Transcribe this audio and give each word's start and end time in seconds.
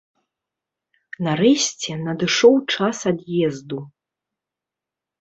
Нарэшце 1.27 1.91
надышоў 2.07 2.59
час 2.75 2.97
ад'езду. 3.15 3.79